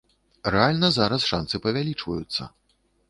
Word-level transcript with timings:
Рэальна 0.53 0.89
зараз 0.97 1.27
шанцы 1.33 1.55
павялічваюцца. 1.67 2.49